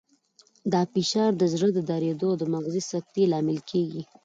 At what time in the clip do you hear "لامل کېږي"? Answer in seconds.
3.31-4.01